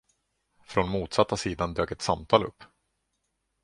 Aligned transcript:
Från 0.63 0.89
motsatta 0.89 1.37
sidan 1.37 1.73
dök 1.73 1.91
ett 1.91 2.01
samtal 2.01 2.43
upp. 2.45 2.63